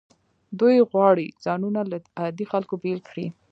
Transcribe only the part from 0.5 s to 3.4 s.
دوی غواړي ځانونه له عادي خلکو بیل کړي.